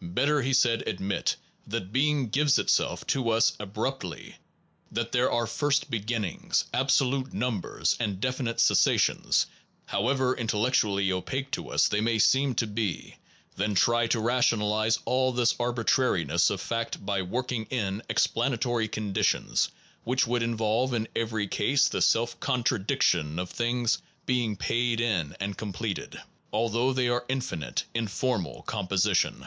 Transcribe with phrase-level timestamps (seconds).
[0.00, 1.36] Better, he said, admit
[1.66, 4.36] that being gives itself to us ab ruptly,
[4.90, 9.46] that there are first beginnings, abso lute numbers, and definite cessations,
[9.86, 13.16] however intellectually opaque to us they may seem to be,
[13.56, 19.68] than try to rationalize all this arbitrariness of fact by working in explanatory conditions
[20.04, 25.56] which would involve in every case the self contradiction of things being paid in and
[25.58, 26.20] com pleted,
[26.52, 29.44] although they are infinite in formal composition.